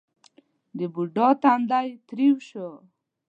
[0.77, 2.67] د بوډا تندی ترېو شو: